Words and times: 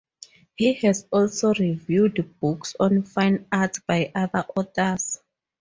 He 0.55 0.73
has 0.73 1.05
also 1.11 1.53
reviewed 1.53 2.39
books 2.39 2.75
on 2.79 3.03
fine 3.03 3.45
arts 3.51 3.81
by 3.87 4.11
other 4.15 4.45
authors. 4.55 5.19